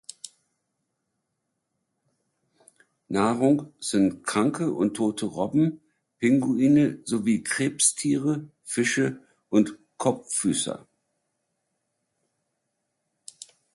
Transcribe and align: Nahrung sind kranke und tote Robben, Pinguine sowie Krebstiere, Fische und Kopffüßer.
Nahrung 3.07 3.71
sind 3.79 4.23
kranke 4.25 4.71
und 4.73 4.95
tote 4.95 5.27
Robben, 5.27 5.79
Pinguine 6.17 7.01
sowie 7.05 7.43
Krebstiere, 7.43 8.49
Fische 8.63 9.21
und 9.49 9.77
Kopffüßer. 9.97 10.87